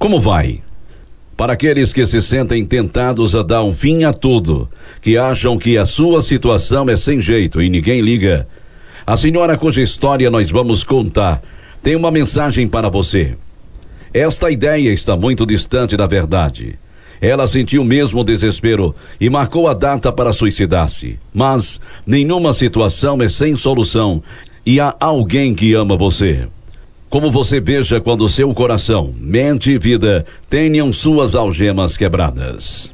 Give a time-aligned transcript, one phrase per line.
[0.00, 0.62] Como vai?
[1.36, 4.66] Para aqueles que se sentem tentados a dar um fim a tudo,
[5.02, 8.48] que acham que a sua situação é sem jeito e ninguém liga,
[9.06, 11.42] a senhora cuja história nós vamos contar
[11.82, 13.36] tem uma mensagem para você.
[14.12, 16.78] Esta ideia está muito distante da verdade.
[17.20, 21.18] Ela sentiu mesmo desespero e marcou a data para suicidar-se.
[21.32, 24.22] Mas nenhuma situação é sem solução
[24.64, 26.48] e há alguém que ama você.
[27.10, 32.92] Como você veja quando seu coração, mente e vida tenham suas algemas quebradas.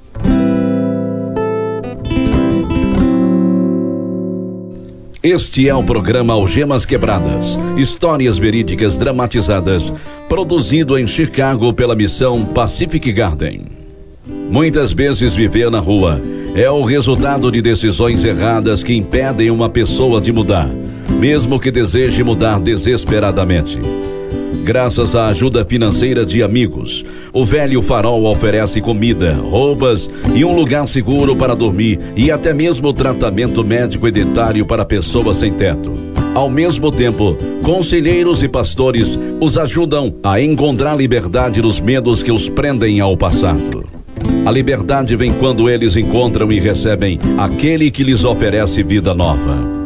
[5.22, 9.92] Este é o programa Algemas Quebradas, histórias verídicas dramatizadas,
[10.30, 13.66] produzido em Chicago pela missão Pacific Garden.
[14.48, 16.22] Muitas vezes viver na rua
[16.54, 20.70] é o resultado de decisões erradas que impedem uma pessoa de mudar,
[21.08, 23.80] mesmo que deseje mudar desesperadamente.
[24.66, 30.88] Graças à ajuda financeira de amigos, o velho farol oferece comida, roupas e um lugar
[30.88, 35.92] seguro para dormir e até mesmo tratamento médico e dentário para pessoas sem teto.
[36.34, 42.48] Ao mesmo tempo, conselheiros e pastores os ajudam a encontrar liberdade dos medos que os
[42.48, 43.88] prendem ao passado.
[44.44, 49.85] A liberdade vem quando eles encontram e recebem aquele que lhes oferece vida nova.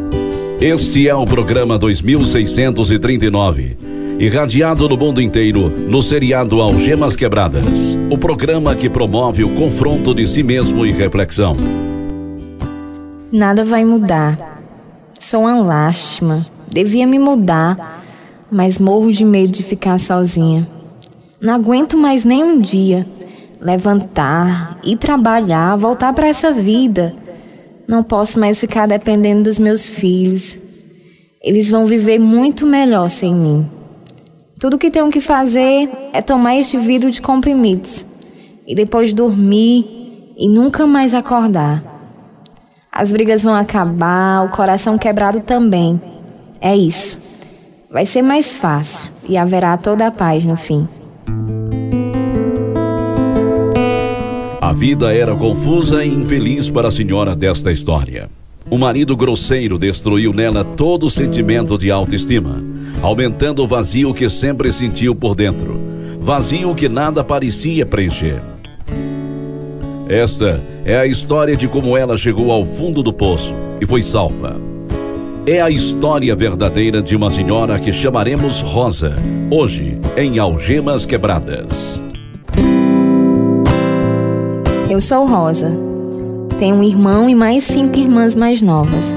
[0.61, 3.79] Este é o programa 2639
[4.19, 10.27] irradiado no mundo inteiro no seriado Algemas Quebradas, o programa que promove o confronto de
[10.27, 11.57] si mesmo e reflexão.
[13.33, 14.61] Nada vai mudar.
[15.19, 16.45] Sou uma lástima.
[16.71, 18.05] Devia me mudar,
[18.51, 20.69] mas morro de medo de ficar sozinha.
[21.41, 23.07] Não aguento mais nem um dia
[23.59, 27.15] levantar, ir trabalhar, voltar para essa vida.
[27.91, 30.57] Não posso mais ficar dependendo dos meus filhos.
[31.43, 33.67] Eles vão viver muito melhor sem mim.
[34.61, 38.07] Tudo que tenho que fazer é tomar este vidro de comprimidos
[38.65, 41.83] e depois dormir e nunca mais acordar.
[42.93, 46.01] As brigas vão acabar, o coração quebrado também.
[46.61, 47.19] É isso.
[47.91, 50.87] Vai ser mais fácil e haverá toda a paz no fim.
[54.71, 58.31] A vida era confusa e infeliz para a senhora desta história.
[58.71, 62.63] O marido grosseiro destruiu nela todo o sentimento de autoestima
[63.03, 65.77] aumentando o vazio que sempre sentiu por dentro,
[66.21, 68.41] vazio que nada parecia preencher.
[70.09, 74.57] Esta é a história de como ela chegou ao fundo do poço e foi salva.
[75.47, 79.17] É a história verdadeira de uma senhora que chamaremos Rosa,
[79.51, 82.01] hoje em Algemas Quebradas.
[84.91, 85.71] Eu sou Rosa.
[86.59, 89.15] Tenho um irmão e mais cinco irmãs mais novas.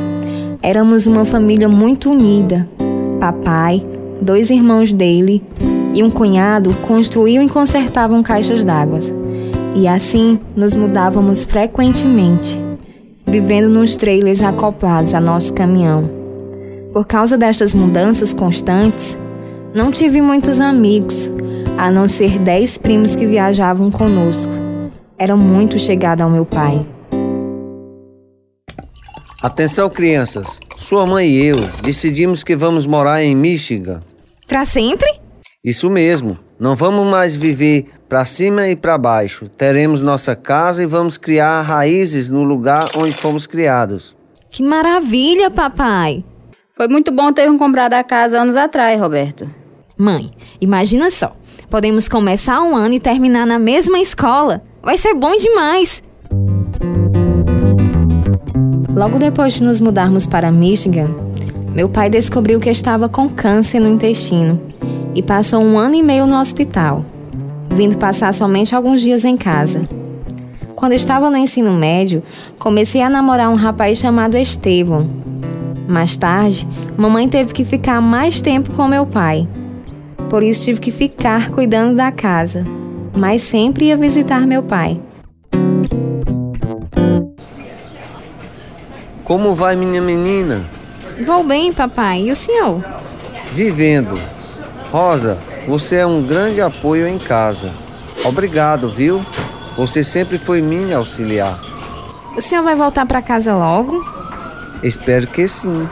[0.61, 2.69] Éramos uma família muito unida,
[3.19, 3.81] papai,
[4.21, 5.41] dois irmãos dele
[5.95, 8.99] e um cunhado construíam e consertavam caixas d'água.
[9.75, 12.61] E assim nos mudávamos frequentemente,
[13.25, 16.07] vivendo nos trailers acoplados a nosso caminhão.
[16.93, 19.17] Por causa destas mudanças constantes,
[19.73, 21.31] não tive muitos amigos,
[21.79, 24.62] a não ser dez primos que viajavam conosco.
[25.23, 26.81] Era muito chegada ao meu pai.
[29.41, 30.59] Atenção, crianças.
[30.75, 34.01] Sua mãe e eu decidimos que vamos morar em Michigan.
[34.49, 35.09] Para sempre?
[35.63, 36.37] Isso mesmo.
[36.59, 39.47] Não vamos mais viver para cima e para baixo.
[39.47, 44.17] Teremos nossa casa e vamos criar raízes no lugar onde fomos criados.
[44.49, 46.21] Que maravilha, papai!
[46.75, 49.49] Foi muito bom ter comprado a casa anos atrás, Roberto.
[49.97, 51.33] Mãe, imagina só.
[51.69, 54.61] Podemos começar um ano e terminar na mesma escola.
[54.83, 56.03] Vai ser bom demais.
[58.93, 61.15] Logo depois de nos mudarmos para Michigan,
[61.73, 64.61] meu pai descobriu que estava com câncer no intestino
[65.15, 67.05] e passou um ano e meio no hospital,
[67.69, 69.87] vindo passar somente alguns dias em casa.
[70.75, 72.21] Quando estava no ensino médio,
[72.59, 75.09] comecei a namorar um rapaz chamado Estevão.
[75.87, 76.67] Mais tarde,
[76.97, 79.47] mamãe teve que ficar mais tempo com meu pai.
[80.29, 82.65] Por isso tive que ficar cuidando da casa,
[83.15, 84.99] mas sempre ia visitar meu pai.
[89.23, 90.63] Como vai, minha menina?
[91.25, 92.23] Vou bem, papai.
[92.23, 92.83] E o senhor?
[93.53, 94.19] Vivendo.
[94.91, 97.71] Rosa, você é um grande apoio em casa.
[98.25, 99.25] Obrigado, viu?
[99.77, 101.59] Você sempre foi minha auxiliar.
[102.35, 104.03] O senhor vai voltar para casa logo?
[104.83, 105.87] Espero que sim.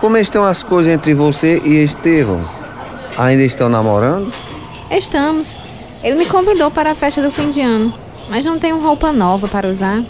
[0.00, 2.42] Como estão as coisas entre você e Estevão?
[3.16, 4.32] Ainda estão namorando?
[4.90, 5.58] Estamos.
[6.02, 7.92] Ele me convidou para a festa do fim de ano,
[8.28, 10.02] mas não tenho roupa nova para usar.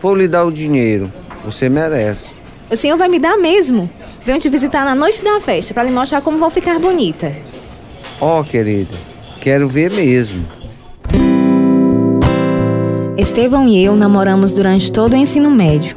[0.00, 1.12] Vou lhe dar o dinheiro.
[1.44, 2.40] Você merece.
[2.68, 3.88] O senhor vai me dar mesmo?
[4.24, 7.32] Venho te visitar na noite da festa para lhe mostrar como vou ficar bonita.
[8.20, 8.94] Ó, oh, querida,
[9.40, 10.44] Quero ver mesmo.
[13.16, 15.96] Estevão e eu namoramos durante todo o ensino médio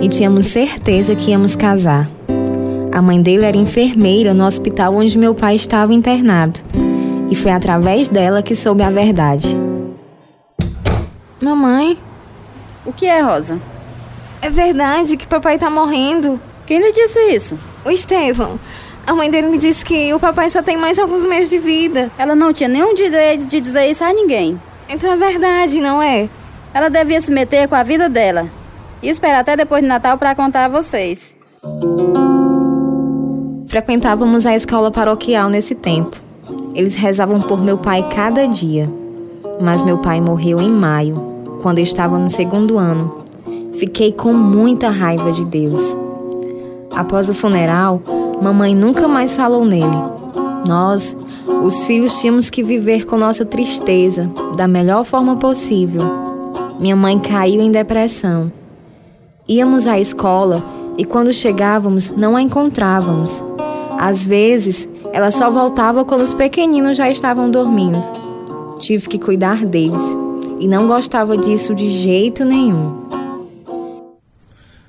[0.00, 2.08] e tínhamos certeza que íamos casar.
[2.92, 6.60] A mãe dele era enfermeira no hospital onde meu pai estava internado
[7.30, 9.56] e foi através dela que soube a verdade.
[11.40, 11.98] Mamãe,
[12.84, 13.58] O que é, Rosa?
[14.40, 16.40] é verdade que papai tá morrendo.
[16.66, 17.58] Quem lhe disse isso?
[17.84, 18.58] O Estevão,
[19.06, 22.10] a mãe dele me disse que o papai só tem mais alguns meses de vida.
[22.18, 24.60] Ela não tinha nenhum direito de dizer isso a ninguém.
[24.88, 26.28] Então é verdade, não é?
[26.72, 28.48] Ela devia se meter com a vida dela.
[29.02, 31.36] E esperar até depois de Natal para contar a vocês.
[33.68, 36.16] Frequentávamos a escola paroquial nesse tempo.
[36.76, 38.86] Eles rezavam por meu pai cada dia.
[39.58, 41.16] Mas meu pai morreu em maio,
[41.62, 43.14] quando eu estava no segundo ano.
[43.78, 45.96] Fiquei com muita raiva de Deus.
[46.94, 48.02] Após o funeral,
[48.42, 49.86] mamãe nunca mais falou nele.
[50.68, 51.16] Nós,
[51.64, 56.02] os filhos, tínhamos que viver com nossa tristeza da melhor forma possível.
[56.78, 58.52] Minha mãe caiu em depressão.
[59.48, 60.62] Íamos à escola
[60.98, 63.42] e quando chegávamos não a encontrávamos.
[63.98, 67.98] Às vezes, ela só voltava quando os pequeninos já estavam dormindo.
[68.78, 69.96] Tive que cuidar deles
[70.60, 73.06] e não gostava disso de jeito nenhum.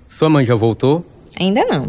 [0.10, 1.06] Sua mãe já voltou?
[1.40, 1.88] Ainda não.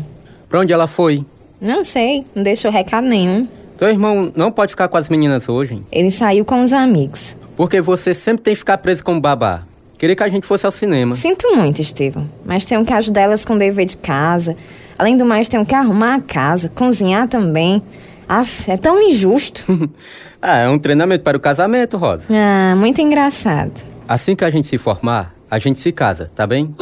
[0.48, 1.24] Pra onde ela foi?
[1.60, 3.48] Não sei, não deixou recado nenhum.
[3.76, 7.36] Teu irmão não pode ficar com as meninas hoje, Ele saiu com os amigos.
[7.56, 9.62] porque você sempre tem que ficar preso como babá.
[9.98, 11.16] Queria que a gente fosse ao cinema.
[11.16, 14.56] Sinto muito, Estevão, mas tenho que ajudar elas com o dever de casa.
[14.96, 17.82] Além do mais, tenho que arrumar a casa, cozinhar também.
[18.28, 19.90] Aff, é tão injusto.
[20.42, 22.24] ah, é um treinamento para o casamento, Rosa.
[22.30, 23.82] ah, muito engraçado.
[24.06, 26.74] Assim que a gente se formar, a gente se casa, tá bem?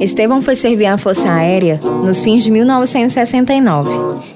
[0.00, 3.90] Estevão foi servir a Força Aérea nos fins de 1969.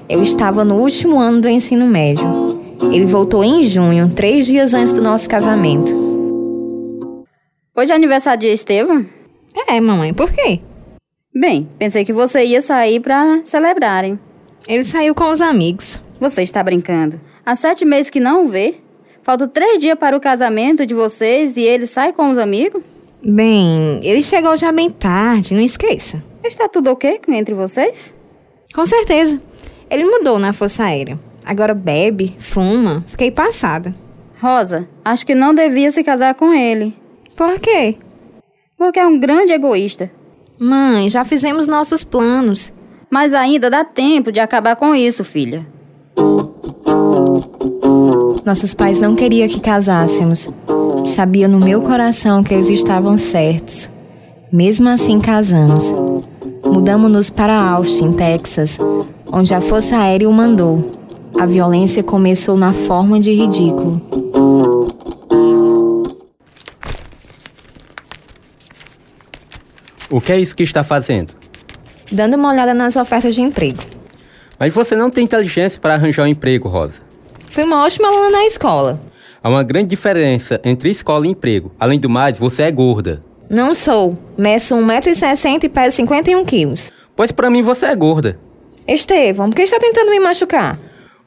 [0.07, 2.25] Eu estava no último ano do ensino médio.
[2.91, 6.05] Ele voltou em junho, três dias antes do nosso casamento.
[7.75, 9.05] Hoje é aniversário de Estevam?
[9.67, 10.59] É, mamãe, por quê?
[11.33, 14.19] Bem, pensei que você ia sair para celebrarem.
[14.67, 16.01] Ele saiu com os amigos.
[16.19, 17.19] Você está brincando.
[17.45, 18.75] Há sete meses que não o vê.
[19.21, 22.81] Falta três dias para o casamento de vocês e ele sai com os amigos?
[23.23, 26.23] Bem, ele chegou já bem tarde, não esqueça.
[26.43, 28.13] Está tudo ok entre vocês?
[28.73, 29.41] Com certeza.
[29.89, 31.19] Ele mudou na Força Aérea.
[31.43, 33.03] Agora bebe, fuma.
[33.07, 33.95] Fiquei passada.
[34.39, 36.95] Rosa, acho que não devia se casar com ele.
[37.35, 37.97] Por quê?
[38.77, 40.11] Porque é um grande egoísta.
[40.59, 42.73] Mãe, já fizemos nossos planos.
[43.15, 45.65] Mas ainda dá tempo de acabar com isso, filha.
[48.43, 50.49] Nossos pais não queriam que casássemos.
[51.05, 53.89] Sabia no meu coração que eles estavam certos.
[54.51, 55.93] Mesmo assim, casamos.
[56.65, 58.77] Mudamos-nos para Austin, Texas,
[59.31, 60.99] onde a Força Aérea o mandou.
[61.39, 64.01] A violência começou na forma de ridículo.
[70.11, 71.45] O que é isso que está fazendo?
[72.11, 73.79] Dando uma olhada nas ofertas de emprego.
[74.59, 76.99] Mas você não tem inteligência para arranjar um emprego, Rosa.
[77.49, 79.01] Fui uma ótima aluna na escola.
[79.41, 81.71] Há uma grande diferença entre escola e emprego.
[81.79, 83.21] Além do mais, você é gorda.
[83.49, 84.17] Não sou.
[84.37, 86.91] Meço 1,60m e peso 51 quilos.
[87.15, 88.39] Pois pra mim você é gorda.
[88.87, 90.79] Estevão, por que está tentando me machucar?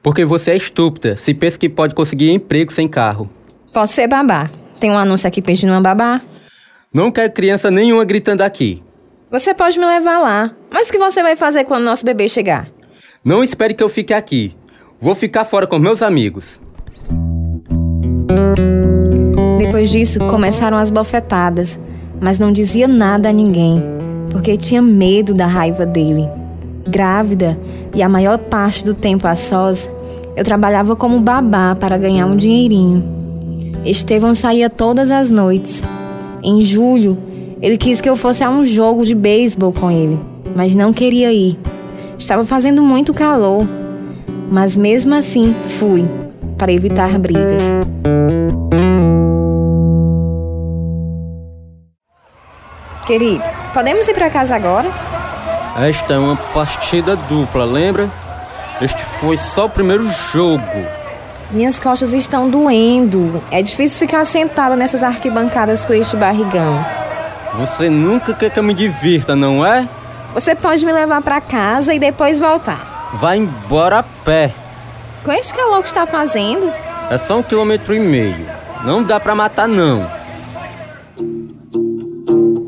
[0.03, 3.29] Porque você é estúpida se pensa que pode conseguir emprego sem carro.
[3.73, 4.51] Posso ser babá.
[4.79, 6.21] Tem um anúncio aqui pedindo uma babá.
[6.93, 8.83] Não quero criança nenhuma gritando aqui.
[9.31, 10.51] Você pode me levar lá.
[10.71, 12.69] Mas o que você vai fazer quando nosso bebê chegar?
[13.23, 14.57] Não espere que eu fique aqui.
[14.99, 16.59] Vou ficar fora com meus amigos.
[19.59, 21.79] Depois disso, começaram as bofetadas,
[22.19, 23.83] mas não dizia nada a ninguém,
[24.31, 26.27] porque tinha medo da raiva dele.
[26.89, 27.59] Grávida
[27.95, 29.93] e a maior parte do tempo a sós,
[30.35, 33.05] eu trabalhava como babá para ganhar um dinheirinho.
[33.85, 35.83] Estevão saía todas as noites.
[36.43, 37.28] Em julho,
[37.61, 40.19] ele quis que eu fosse a um jogo de beisebol com ele,
[40.55, 41.59] mas não queria ir.
[42.17, 43.67] Estava fazendo muito calor,
[44.51, 46.05] mas mesmo assim fui,
[46.57, 47.63] para evitar brigas.
[53.07, 54.89] Querido, podemos ir para casa agora?
[55.77, 58.11] Esta é uma partida dupla, lembra?
[58.81, 60.63] Este foi só o primeiro jogo.
[61.51, 63.43] Minhas costas estão doendo.
[63.51, 67.08] É difícil ficar sentada nessas arquibancadas com este barrigão.
[67.59, 69.89] Você nunca quer que eu me divirta, não é?
[70.33, 73.11] Você pode me levar para casa e depois voltar.
[73.15, 74.53] Vai embora a pé.
[75.25, 76.71] Com este calor que está fazendo,
[77.11, 78.47] É só um quilômetro e meio.
[78.85, 80.07] Não dá pra matar, não.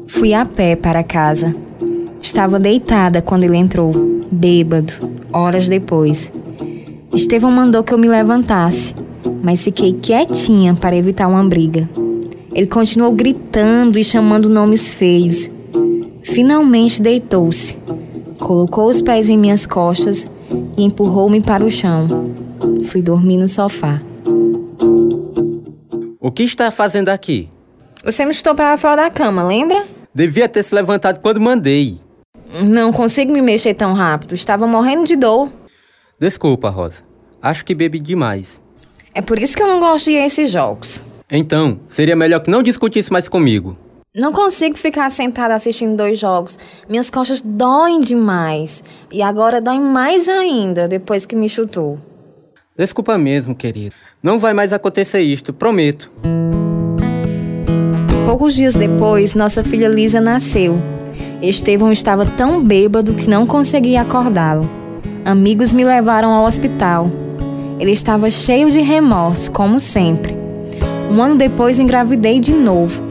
[0.09, 1.55] fui a pé para casa.
[2.21, 3.91] Estava deitada quando ele entrou,
[4.31, 4.93] bêbado,
[5.33, 6.31] horas depois.
[7.15, 8.95] Estevão mandou que eu me levantasse,
[9.43, 11.89] mas fiquei quietinha para evitar uma briga.
[12.61, 15.49] Ele continuou gritando e chamando nomes feios.
[16.23, 17.75] Finalmente deitou-se,
[18.39, 20.27] colocou os pés em minhas costas
[20.77, 22.07] e empurrou-me para o chão.
[22.85, 24.03] Fui dormir no sofá.
[26.21, 27.49] O que está fazendo aqui?
[28.05, 29.87] Você me chutou para fora da cama, lembra?
[30.15, 31.99] Devia ter se levantado quando mandei.
[32.63, 34.35] Não consigo me mexer tão rápido.
[34.35, 35.49] Estava morrendo de dor.
[36.19, 36.97] Desculpa, Rosa.
[37.41, 38.63] Acho que bebi demais.
[39.15, 41.03] É por isso que eu não gosto de ir a esses jogos.
[41.31, 43.77] Então, seria melhor que não discutisse mais comigo.
[44.13, 46.59] Não consigo ficar sentada assistindo dois jogos.
[46.89, 48.83] Minhas costas doem demais.
[49.13, 51.97] E agora doem mais ainda depois que me chutou.
[52.77, 53.95] Desculpa mesmo, querido.
[54.21, 56.11] Não vai mais acontecer isto, prometo.
[58.27, 60.77] Poucos dias depois, nossa filha Lisa nasceu.
[61.41, 64.69] Estevão estava tão bêbado que não conseguia acordá-lo.
[65.25, 67.11] Amigos me levaram ao hospital.
[67.79, 70.40] Ele estava cheio de remorso, como sempre.
[71.11, 73.03] Um ano depois engravidei de novo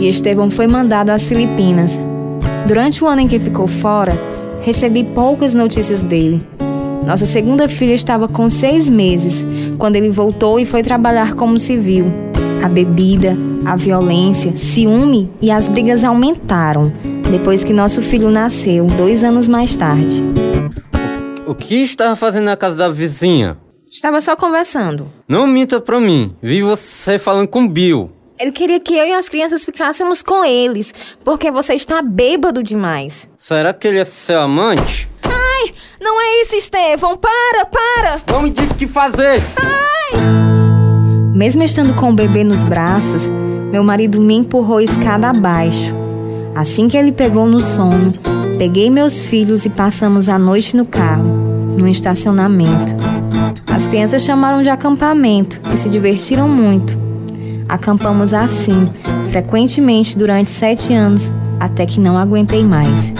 [0.00, 1.98] e Estevão foi mandado às Filipinas.
[2.66, 4.16] Durante o ano em que ficou fora,
[4.62, 6.40] recebi poucas notícias dele.
[7.04, 9.44] Nossa segunda filha estava com seis meses
[9.76, 12.06] quando ele voltou e foi trabalhar como civil.
[12.62, 16.92] A bebida, a violência, ciúme e as brigas aumentaram
[17.30, 20.22] depois que nosso filho nasceu, dois anos mais tarde.
[21.46, 23.56] O que estava fazendo na casa da vizinha?
[23.90, 25.10] Estava só conversando.
[25.26, 26.36] Não minta pra mim.
[26.42, 28.10] Vi você falando com Bill.
[28.38, 33.28] Ele queria que eu e as crianças ficássemos com eles, porque você está bêbado demais.
[33.36, 35.08] Será que ele é seu amante?
[35.24, 37.16] Ai, não é isso, Estevão.
[37.16, 38.22] Para, para.
[38.30, 39.42] Não me diga o que fazer.
[39.56, 40.20] Ai.
[41.34, 43.28] Mesmo estando com o bebê nos braços,
[43.72, 45.92] meu marido me empurrou escada abaixo.
[46.54, 48.12] Assim que ele pegou no sono,
[48.58, 51.24] peguei meus filhos e passamos a noite no carro,
[51.76, 52.94] no estacionamento.
[53.88, 56.92] As crianças chamaram de acampamento e se divertiram muito.
[57.66, 58.92] Acampamos assim,
[59.30, 63.14] frequentemente durante sete anos, até que não aguentei mais.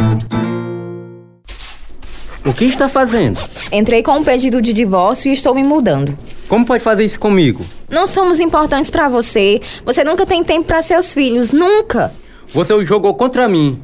[2.45, 3.41] O que está fazendo?
[3.73, 6.15] Entrei com um pedido de divórcio e estou me mudando.
[6.47, 7.65] Como pode fazer isso comigo?
[7.89, 9.63] Não somos importantes para você.
[9.87, 12.13] Você nunca tem tempo para seus filhos, nunca.
[12.49, 13.83] Você o jogou contra mim.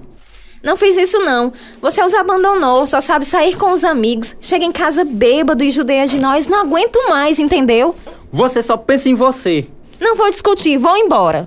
[0.65, 1.53] Não fiz isso não.
[1.83, 4.35] Você os abandonou, só sabe sair com os amigos.
[4.41, 6.47] Chega em casa bêbado e judeia de nós.
[6.47, 7.95] Não aguento mais, entendeu?
[8.33, 9.67] Você só pensa em você.
[10.01, 11.45] Não vou discutir, vou embora.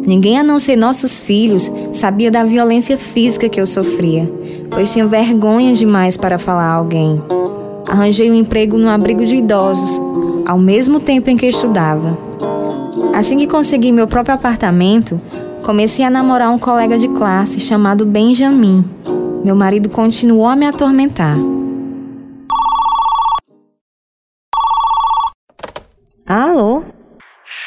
[0.06, 4.32] Ninguém a não ser nossos filhos sabia da violência física que eu sofria,
[4.70, 7.20] pois tinha vergonha demais para falar a alguém.
[7.88, 10.00] Arranjei um emprego no abrigo de idosos,
[10.51, 12.17] ao mesmo tempo em que estudava.
[13.15, 15.17] Assim que consegui meu próprio apartamento,
[15.63, 18.84] comecei a namorar um colega de classe chamado Benjamin.
[19.46, 21.38] Meu marido continuou a me atormentar.
[26.27, 26.84] Alô?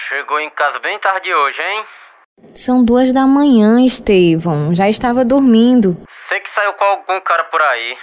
[0.08, 1.84] Chegou em casa bem tarde hoje, hein?
[2.54, 4.74] São duas da manhã, Estevão.
[4.74, 5.96] Já estava dormindo.
[6.28, 7.96] Sei que saiu com algum cara por aí.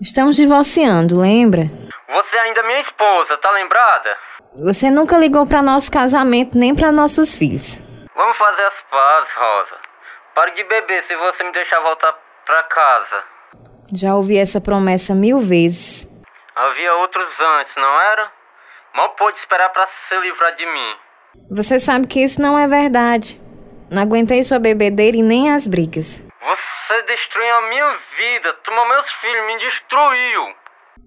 [0.00, 1.70] Estamos divorciando, lembra?
[2.08, 4.16] Você ainda é minha esposa, tá lembrada?
[4.56, 7.78] Você nunca ligou para nosso casamento nem para nossos filhos.
[8.14, 9.78] Vamos fazer as pazes, Rosa.
[10.34, 12.12] Pare de beber se você me deixar voltar
[12.44, 13.24] pra casa.
[13.92, 16.08] Já ouvi essa promessa mil vezes.
[16.54, 18.30] Havia outros antes, não era?
[18.94, 20.96] Mal pôde esperar para se livrar de mim.
[21.50, 23.40] Você sabe que isso não é verdade.
[23.90, 26.22] Não aguentei sua bebedeira e nem as brigas.
[26.40, 30.54] Você destruiu a minha vida, tomou meus filhos, me destruiu.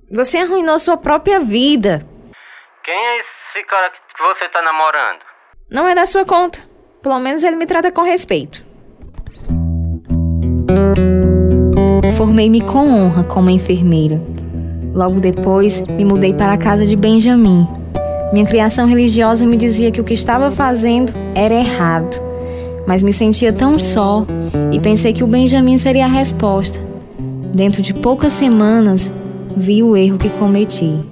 [0.10, 2.02] Você arruinou sua própria vida.
[2.82, 5.20] Quem é esse cara que você tá namorando?
[5.70, 6.60] Não é da sua conta.
[7.02, 8.64] Pelo menos ele me trata com respeito.
[12.16, 14.22] Formei-me com honra como enfermeira.
[14.94, 17.68] Logo depois, me mudei para a casa de Benjamin.
[18.32, 22.16] Minha criação religiosa me dizia que o que estava fazendo era errado,
[22.88, 24.26] mas me sentia tão só
[24.72, 26.80] e pensei que o Benjamin seria a resposta.
[27.54, 29.12] Dentro de poucas semanas,
[29.58, 31.04] vi o erro que cometi.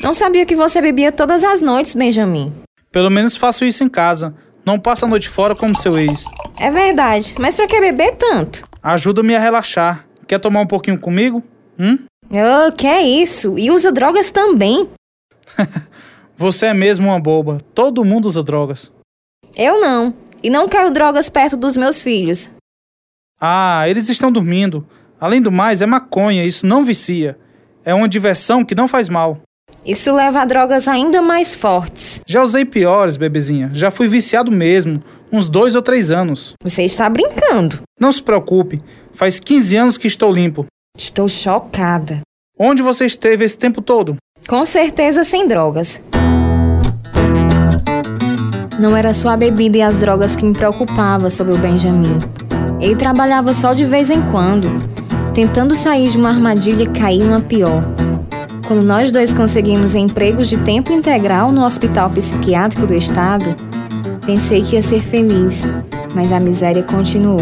[0.00, 2.52] Não sabia que você bebia todas as noites, Benjamin.
[2.90, 4.34] Pelo menos faço isso em casa.
[4.64, 6.24] Não passo a noite fora como seu ex.
[6.58, 8.66] É verdade, mas para que beber tanto?
[8.82, 10.06] Ajuda-me a relaxar.
[10.26, 11.42] Quer tomar um pouquinho comigo?
[11.78, 11.98] Hum?
[12.30, 13.58] Oh, que é isso?
[13.58, 14.88] E usa drogas também?
[16.36, 17.58] Você é mesmo uma boba.
[17.74, 18.92] Todo mundo usa drogas.
[19.56, 20.14] Eu não.
[20.42, 22.48] E não quero drogas perto dos meus filhos.
[23.40, 24.86] Ah, eles estão dormindo.
[25.20, 27.36] Além do mais, é maconha, isso não vicia.
[27.84, 29.40] É uma diversão que não faz mal.
[29.84, 32.20] Isso leva a drogas ainda mais fortes.
[32.26, 33.70] Já usei piores, bebezinha.
[33.72, 35.02] Já fui viciado mesmo.
[35.32, 36.54] Uns dois ou três anos.
[36.62, 37.80] Você está brincando.
[38.00, 38.82] Não se preocupe.
[39.12, 40.66] Faz 15 anos que estou limpo.
[40.96, 42.20] Estou chocada.
[42.58, 44.16] Onde você esteve esse tempo todo?
[44.46, 46.00] Com certeza sem drogas.
[48.78, 52.18] Não era só a bebida e as drogas que me preocupava sobre o Benjamin.
[52.80, 54.68] Ele trabalhava só de vez em quando,
[55.34, 57.82] tentando sair de uma armadilha cair numa pior.
[58.66, 63.56] Quando nós dois conseguimos empregos de tempo integral no Hospital Psiquiátrico do Estado,
[64.26, 65.66] pensei que ia ser feliz,
[66.14, 67.40] mas a miséria continuou.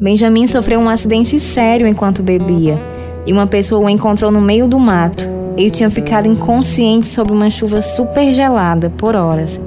[0.00, 2.76] Benjamin sofreu um acidente sério enquanto bebia
[3.26, 5.28] e uma pessoa o encontrou no meio do mato.
[5.56, 9.60] Ele tinha ficado inconsciente sob uma chuva super gelada por horas.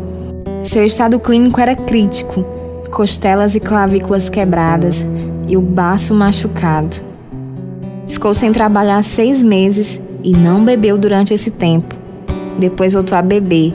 [0.74, 2.44] Seu estado clínico era crítico,
[2.90, 5.06] costelas e clavículas quebradas
[5.48, 6.96] e o baço machucado.
[8.08, 11.94] Ficou sem trabalhar seis meses e não bebeu durante esse tempo.
[12.58, 13.72] Depois voltou a beber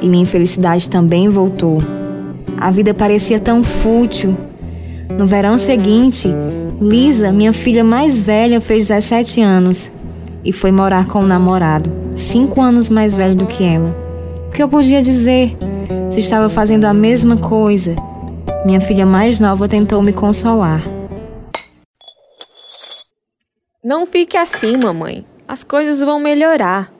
[0.00, 1.82] e minha infelicidade também voltou.
[2.56, 4.34] A vida parecia tão fútil.
[5.18, 6.32] No verão seguinte,
[6.80, 9.92] Lisa, minha filha mais velha, fez 17 anos
[10.42, 13.94] e foi morar com o namorado, cinco anos mais velho do que ela.
[14.48, 15.54] O que eu podia dizer?
[16.10, 17.96] Se estava fazendo a mesma coisa.
[18.64, 20.82] Minha filha mais nova tentou me consolar.
[23.82, 25.24] Não fique assim, mamãe.
[25.48, 26.92] As coisas vão melhorar.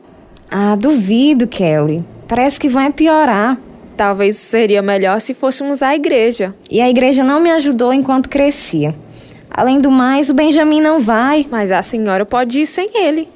[0.50, 2.04] Ah, duvido, Kelly.
[2.26, 3.58] Parece que vão piorar.
[3.96, 6.54] Talvez seria melhor se fôssemos à igreja.
[6.70, 8.94] E a igreja não me ajudou enquanto crescia.
[9.50, 11.46] Além do mais, o Benjamin não vai.
[11.50, 13.28] Mas a senhora pode ir sem ele.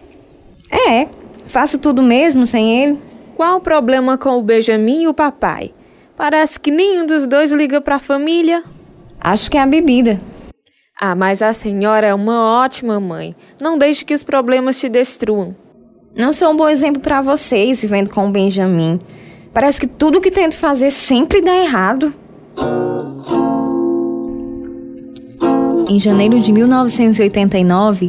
[0.88, 1.06] É,
[1.44, 2.98] faço tudo mesmo sem ele.
[3.36, 5.72] Qual o problema com o Benjamin e o papai?
[6.16, 8.62] Parece que nenhum dos dois liga para a família.
[9.20, 10.18] Acho que é a bebida.
[11.00, 13.34] Ah, mas a senhora é uma ótima mãe.
[13.60, 15.56] Não deixe que os problemas te destruam.
[16.16, 19.00] Não sou um bom exemplo para vocês vivendo com o Benjamin.
[19.52, 22.14] Parece que tudo que tento fazer sempre dá errado.
[25.88, 28.06] Em janeiro de 1989,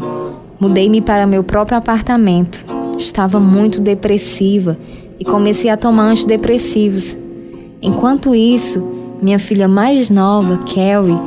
[0.60, 2.64] mudei-me para meu próprio apartamento.
[2.96, 4.78] Estava muito depressiva
[5.20, 7.18] e comecei a tomar antidepressivos.
[7.82, 8.84] Enquanto isso,
[9.22, 11.18] minha filha mais nova, Kelly,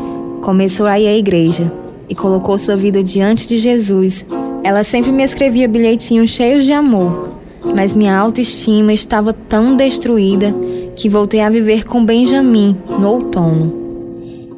[0.42, 1.72] começou a ir à igreja
[2.08, 4.24] e colocou sua vida diante de Jesus.
[4.62, 7.30] Ela sempre me escrevia bilhetinhos cheios de amor,
[7.74, 10.54] mas minha autoestima estava tão destruída
[10.96, 13.78] que voltei a viver com Benjamin no outono.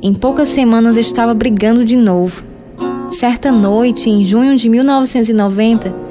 [0.03, 2.43] Em poucas semanas estava brigando de novo.
[3.11, 6.10] Certa noite, em junho de 1990,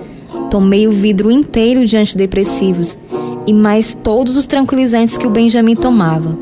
[0.50, 2.98] tomei o vidro inteiro de antidepressivos
[3.46, 6.38] e mais todos os tranquilizantes que o Benjamin tomava.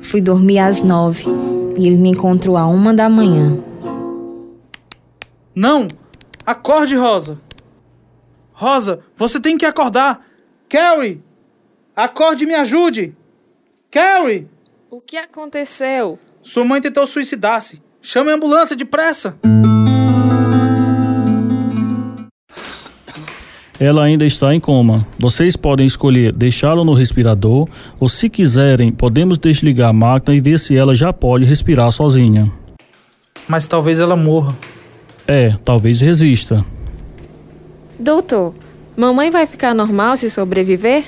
[0.00, 1.24] Fui dormir às nove
[1.76, 3.56] e ele me encontrou à uma da manhã.
[5.54, 5.86] Não!
[6.44, 7.40] Acorde, Rosa!
[8.52, 10.26] Rosa, você tem que acordar!
[10.68, 11.22] Carrie!
[11.94, 13.14] Acorde e me ajude!
[13.90, 14.48] Carrie!
[14.90, 16.18] O que aconteceu?
[16.42, 17.80] Sua mãe tentou suicidar-se.
[18.02, 19.38] Chame a ambulância depressa!
[23.80, 25.06] Ela ainda está em coma.
[25.18, 27.66] Vocês podem escolher deixá-la no respirador
[27.98, 32.52] ou, se quiserem, podemos desligar a máquina e ver se ela já pode respirar sozinha.
[33.48, 34.54] Mas talvez ela morra.
[35.26, 36.62] É, talvez resista.
[37.98, 38.54] Doutor,
[38.94, 41.04] mamãe vai ficar normal se sobreviver?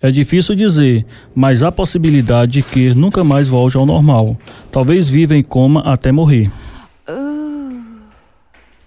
[0.00, 4.36] É difícil dizer, mas há possibilidade de que nunca mais volte ao normal.
[4.70, 6.48] Talvez viva em coma até morrer.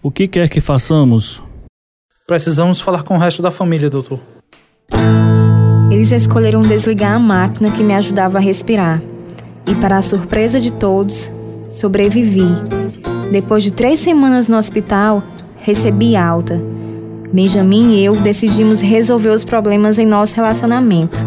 [0.02, 1.44] O que quer que façamos?
[2.28, 4.20] Precisamos falar com o resto da família, doutor.
[5.92, 9.00] Eles escolheram desligar a máquina que me ajudava a respirar.
[9.68, 11.30] E, para a surpresa de todos,
[11.70, 12.48] sobrevivi.
[13.32, 15.22] Depois de três semanas no hospital,
[15.58, 16.60] recebi alta.
[17.32, 21.18] Benjamin e eu decidimos resolver os problemas em nosso relacionamento.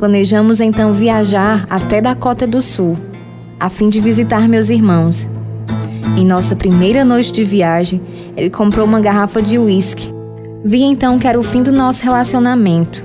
[0.00, 2.98] Planejamos então viajar até Dakota do Sul.
[3.60, 5.28] a fim de visitar meus irmãos.
[6.16, 8.00] Em nossa primeira noite de viagem,
[8.38, 10.14] ele comprou uma garrafa de uísque.
[10.64, 13.04] Vi então que era o fim do nosso relacionamento.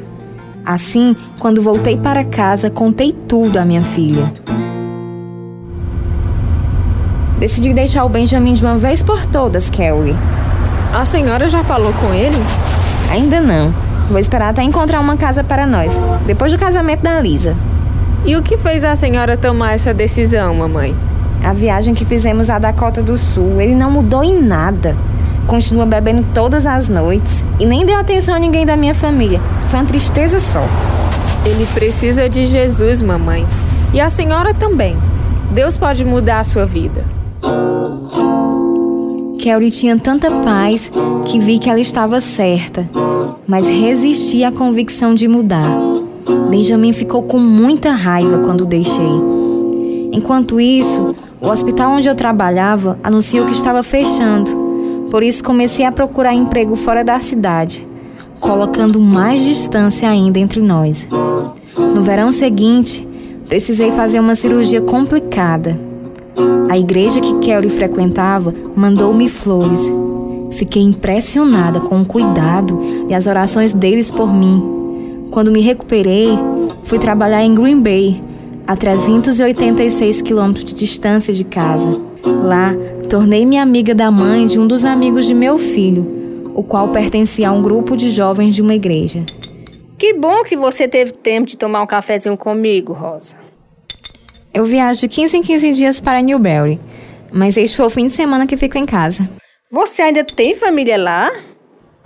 [0.63, 4.31] Assim, quando voltei para casa, contei tudo à minha filha.
[7.39, 10.15] Decidi deixar o Benjamin de uma vez por todas, Carrie.
[10.93, 12.37] A senhora já falou com ele?
[13.09, 13.73] Ainda não.
[14.11, 17.55] Vou esperar até encontrar uma casa para nós, depois do casamento da Lisa.
[18.23, 20.95] E o que fez a senhora tomar essa decisão, mamãe?
[21.43, 24.95] A viagem que fizemos à Dakota do Sul, ele não mudou em nada.
[25.47, 29.39] Continua bebendo todas as noites e nem deu atenção a ninguém da minha família.
[29.67, 30.65] Foi uma tristeza só.
[31.45, 33.45] Ele precisa de Jesus, mamãe.
[33.93, 34.97] E a senhora também.
[35.51, 37.03] Deus pode mudar a sua vida.
[39.37, 40.89] Kelly tinha tanta paz
[41.25, 42.87] que vi que ela estava certa,
[43.45, 45.65] mas resisti à convicção de mudar.
[46.49, 49.21] Benjamin ficou com muita raiva quando o deixei.
[50.13, 54.62] Enquanto isso, o hospital onde eu trabalhava anunciou que estava fechando.
[55.13, 57.87] Por isso comecei a procurar emprego fora da cidade,
[58.39, 61.07] colocando mais distância ainda entre nós.
[61.77, 63.07] No verão seguinte,
[63.47, 65.93] precisei fazer uma cirurgia complicada
[66.73, 69.91] a igreja que Kelly frequentava mandou-me flores.
[70.53, 75.27] Fiquei impressionada com o cuidado e as orações deles por mim.
[75.29, 76.31] Quando me recuperei,
[76.85, 78.23] fui trabalhar em Green Bay,
[78.65, 81.91] a 386 quilômetros de distância de casa.
[82.25, 82.73] Lá,
[83.13, 87.51] tornei-me amiga da mãe de um dos amigos de meu filho, o qual pertencia a
[87.51, 89.23] um grupo de jovens de uma igreja.
[89.99, 93.35] Que bom que você teve tempo de tomar um cafezinho comigo, Rosa.
[94.51, 96.79] Eu viajo de 15 em 15 dias para Newberry,
[97.31, 99.29] mas este foi o fim de semana que fico em casa.
[99.71, 101.31] Você ainda tem família lá?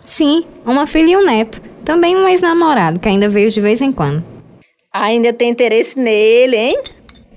[0.04, 1.62] Sim, uma filha e um neto.
[1.86, 4.22] Também um ex-namorado, que ainda veio de vez em quando.
[4.94, 6.78] Ainda tem interesse nele, hein?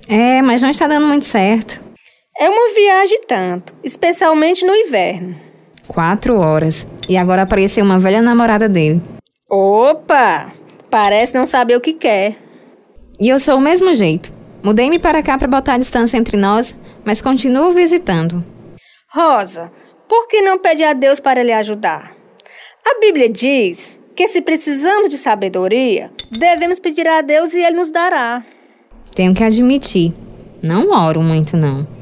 [0.09, 1.90] É, mas não está dando muito certo.
[2.41, 5.35] É uma viagem tanto, especialmente no inverno.
[5.87, 6.87] Quatro horas.
[7.07, 8.99] E agora apareceu uma velha namorada dele.
[9.47, 10.51] Opa!
[10.89, 12.35] Parece não saber o que quer.
[13.19, 14.33] E eu sou o mesmo jeito.
[14.63, 16.75] Mudei-me para cá para botar a distância entre nós,
[17.05, 18.43] mas continuo visitando.
[19.07, 19.71] Rosa,
[20.09, 22.11] por que não pede a Deus para lhe ajudar?
[22.83, 27.91] A Bíblia diz que se precisamos de sabedoria, devemos pedir a Deus e Ele nos
[27.91, 28.43] dará.
[29.13, 30.11] Tenho que admitir,
[30.63, 32.00] não oro muito não.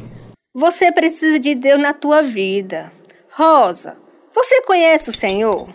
[0.60, 2.92] Você precisa de Deus na tua vida.
[3.32, 3.96] Rosa,
[4.36, 5.70] você conhece o Senhor?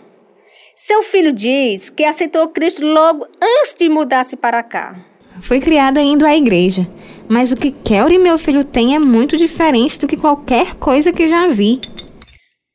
[0.75, 4.95] Seu filho diz que aceitou Cristo logo antes de mudar-se para cá.
[5.41, 6.87] Fui criada indo à igreja,
[7.27, 11.11] mas o que Kelly e meu filho têm é muito diferente do que qualquer coisa
[11.11, 11.81] que já vi.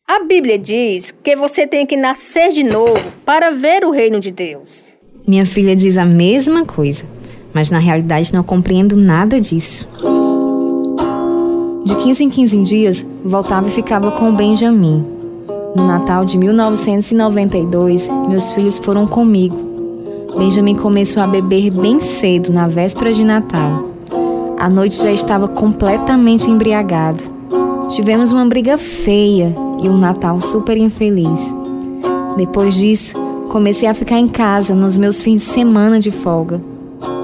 [0.05, 4.33] A Bíblia diz que você tem que nascer de novo para ver o reino de
[4.33, 4.85] Deus.
[5.25, 7.05] Minha filha diz a mesma coisa,
[7.55, 9.89] mas na realidade não compreendo nada disso.
[11.91, 15.05] De 15 em 15 dias, voltava e ficava com o Benjamin.
[15.77, 19.71] No Natal de 1992, meus filhos foram comigo
[20.37, 23.91] Benjamin começou a beber bem cedo, na véspera de Natal.
[24.59, 27.23] A noite já estava completamente embriagado.
[27.89, 31.53] Tivemos uma briga feia e um Natal super infeliz.
[32.37, 33.15] Depois disso,
[33.49, 36.61] comecei a ficar em casa nos meus fins de semana de folga.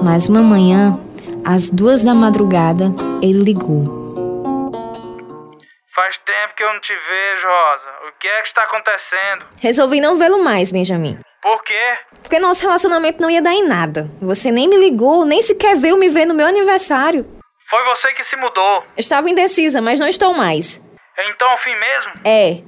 [0.03, 0.97] Mas uma manhã,
[1.43, 3.96] às duas da madrugada, ele ligou.
[5.97, 7.87] Faz tempo que eu não te vejo, Rosa.
[8.07, 9.45] O que é que está acontecendo?
[9.59, 11.17] Resolvi não vê-lo mais, Benjamin.
[11.41, 11.97] Por quê?
[12.21, 14.07] Porque nosso relacionamento não ia dar em nada.
[14.21, 17.25] Você nem me ligou, nem sequer veio me ver no meu aniversário.
[17.67, 18.83] Foi você que se mudou.
[18.95, 20.79] Estava indecisa, mas não estou mais.
[21.17, 22.11] Então o fim mesmo?
[22.23, 22.61] É.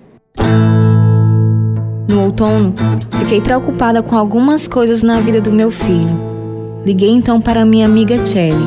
[2.10, 2.74] No outono,
[3.20, 6.82] fiquei preocupada com algumas coisas na vida do meu filho.
[6.84, 8.58] Liguei então para minha amiga Chelly,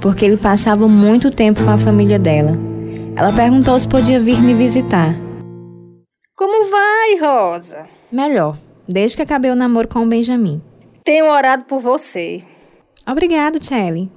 [0.00, 2.75] porque ele passava muito tempo com a família dela.
[3.18, 5.14] Ela perguntou se podia vir me visitar.
[6.36, 7.88] Como vai, Rosa?
[8.12, 10.62] Melhor desde que acabei o namoro com o Benjamin.
[11.04, 12.42] Tenho orado por você.
[13.06, 14.10] Obrigado, Chelly.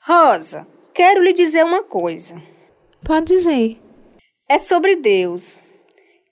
[0.00, 2.40] Rosa, quero lhe dizer uma coisa.
[3.04, 3.78] Pode dizer.
[4.48, 5.58] É sobre Deus.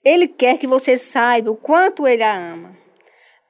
[0.03, 2.77] Ele quer que você saiba o quanto ele a ama.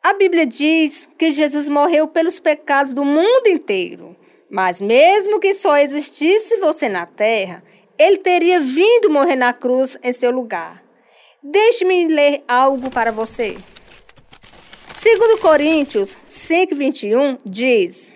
[0.04, 4.16] A Bíblia diz que Jesus morreu pelos pecados do mundo inteiro.
[4.50, 7.64] Mas mesmo que só existisse você na terra,
[7.98, 10.84] ele teria vindo morrer na cruz em seu lugar.
[11.42, 13.58] Deixe-me ler algo para você.
[14.94, 18.14] Segundo Coríntios 5:21 diz: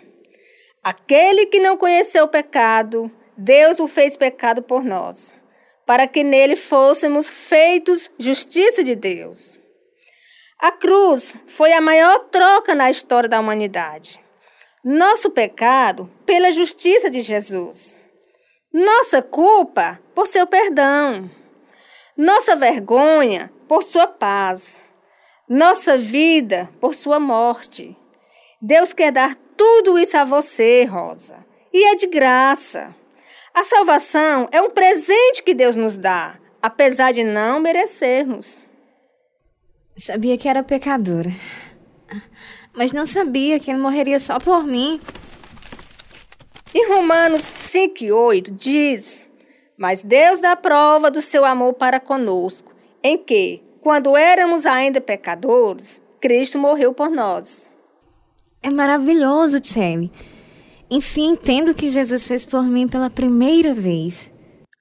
[0.83, 5.35] Aquele que não conheceu o pecado, Deus o fez pecado por nós,
[5.85, 9.59] para que nele fôssemos feitos justiça de Deus.
[10.59, 14.19] A cruz foi a maior troca na história da humanidade.
[14.83, 17.96] Nosso pecado pela justiça de Jesus.
[18.77, 21.27] Nossa culpa por seu perdão.
[22.15, 24.79] Nossa vergonha por sua paz.
[25.49, 27.97] Nossa vida por sua morte.
[28.61, 31.43] Deus quer dar tudo isso a você, Rosa.
[31.73, 32.95] E é de graça.
[33.51, 38.59] A salvação é um presente que Deus nos dá, apesar de não merecermos.
[39.97, 41.31] Sabia que era pecadora.
[42.75, 45.01] Mas não sabia que ele morreria só por mim.
[46.79, 49.27] Em Romanos 5 e 8 diz:
[49.75, 55.99] Mas Deus dá prova do seu amor para conosco, em que, quando éramos ainda pecadores,
[56.21, 57.67] Cristo morreu por nós.
[58.61, 60.11] É maravilhoso, Chelly.
[60.87, 64.29] Enfim, entendo o que Jesus fez por mim pela primeira vez.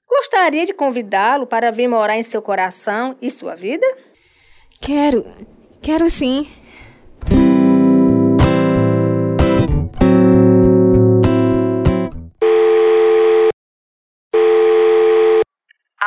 [0.07, 3.87] Gostaria de convidá-lo para vir morar em seu coração e sua vida?
[4.79, 5.25] Quero.
[5.81, 6.47] Quero sim.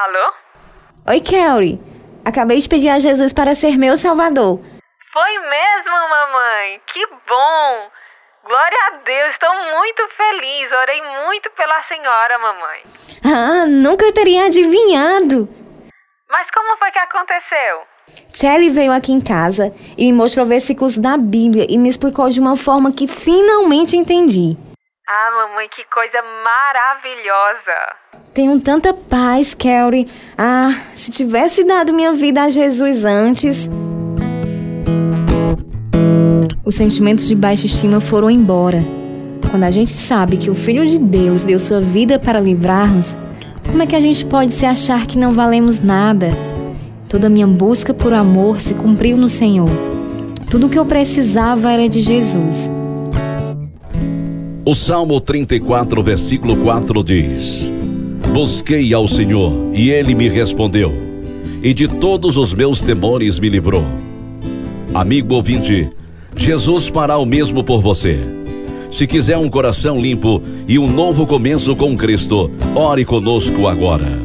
[0.02, 0.32] Alô?
[1.10, 1.78] Oi, Kelly.
[2.24, 4.58] Acabei de pedir a Jesus para ser meu salvador.
[5.12, 6.80] Foi mesmo, mamãe.
[6.86, 7.90] Que bom.
[8.46, 10.72] Glória a Deus, estou muito feliz.
[10.72, 12.82] Orei muito pela senhora, mamãe.
[13.22, 15.46] Ah, nunca teria adivinhado.
[16.30, 17.82] Mas como foi que aconteceu?
[18.32, 22.40] Shelly veio aqui em casa e me mostrou versículos da Bíblia e me explicou de
[22.40, 24.56] uma forma que finalmente entendi.
[25.12, 27.96] Ah, mamãe, que coisa maravilhosa!
[28.32, 30.08] Tenho tanta paz, Kelly.
[30.38, 33.68] Ah, se tivesse dado minha vida a Jesus antes.
[36.64, 38.78] Os sentimentos de baixa estima foram embora.
[39.50, 43.12] Quando a gente sabe que o Filho de Deus deu sua vida para livrar-nos,
[43.68, 46.28] como é que a gente pode se achar que não valemos nada?
[47.08, 49.70] Toda minha busca por amor se cumpriu no Senhor.
[50.48, 52.70] Tudo o que eu precisava era de Jesus.
[54.70, 57.72] O Salmo 34, versículo 4 diz:
[58.32, 60.92] Busquei ao Senhor e ele me respondeu,
[61.60, 63.82] e de todos os meus temores me livrou.
[64.94, 65.90] Amigo ouvinte,
[66.36, 68.16] Jesus fará o mesmo por você.
[68.92, 74.20] Se quiser um coração limpo e um novo começo com Cristo, ore conosco agora.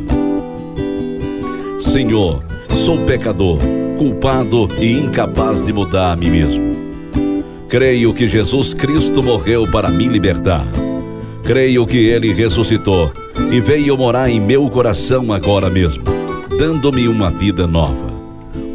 [1.80, 3.58] Senhor, sou pecador,
[3.98, 6.75] culpado e incapaz de mudar a mim mesmo.
[7.76, 10.66] Creio que Jesus Cristo morreu para me libertar.
[11.44, 13.12] Creio que ele ressuscitou
[13.52, 16.02] e veio morar em meu coração agora mesmo,
[16.58, 18.14] dando-me uma vida nova.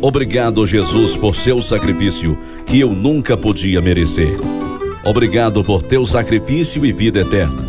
[0.03, 2.37] Obrigado, Jesus, por seu sacrifício
[2.67, 4.37] que eu nunca podia merecer.
[5.03, 7.65] Obrigado por teu sacrifício e vida eterna.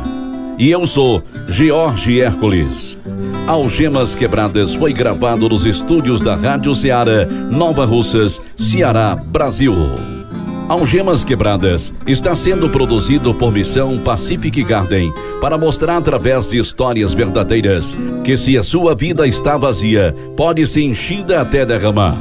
[0.58, 2.98] E eu sou George Hércules.
[3.46, 9.76] Algemas Quebradas foi gravado nos estúdios da Rádio Ceará, Nova Russas, Ceará, Brasil.
[10.68, 17.96] Algemas Quebradas está sendo produzido por Missão Pacific Garden para mostrar através de histórias verdadeiras
[18.24, 22.18] que se a sua vida está vazia, pode ser enchida até derramar.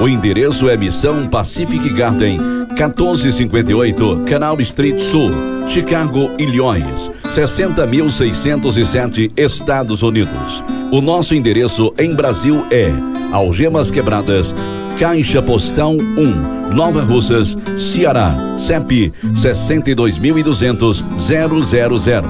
[0.00, 2.38] O endereço é Missão Pacific Garden,
[2.70, 5.30] 1458 Canal Street Sul,
[5.68, 10.64] Chicago, Illinois, 60.607 Estados Unidos.
[10.90, 12.90] O nosso endereço em Brasil é
[13.32, 14.54] Algemas Quebradas,
[14.98, 21.04] Caixa Postal 1, Nova Russas, Ceará, CEP 62.200
[22.00, 22.24] 000.